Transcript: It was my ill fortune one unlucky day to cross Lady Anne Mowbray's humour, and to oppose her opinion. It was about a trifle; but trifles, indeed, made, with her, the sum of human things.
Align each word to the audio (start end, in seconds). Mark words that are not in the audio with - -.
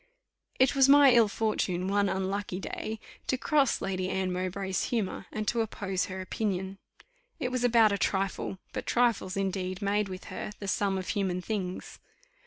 It 0.57 0.73
was 0.73 0.89
my 0.89 1.11
ill 1.11 1.27
fortune 1.27 1.87
one 1.87 2.09
unlucky 2.09 2.59
day 2.59 2.99
to 3.27 3.37
cross 3.37 3.81
Lady 3.81 4.09
Anne 4.09 4.33
Mowbray's 4.33 4.85
humour, 4.85 5.27
and 5.31 5.47
to 5.49 5.61
oppose 5.61 6.05
her 6.05 6.21
opinion. 6.21 6.79
It 7.39 7.51
was 7.51 7.63
about 7.63 7.91
a 7.91 7.99
trifle; 7.99 8.57
but 8.73 8.87
trifles, 8.87 9.37
indeed, 9.37 9.79
made, 9.79 10.09
with 10.09 10.23
her, 10.33 10.53
the 10.57 10.67
sum 10.67 10.97
of 10.97 11.09
human 11.09 11.39
things. 11.39 11.99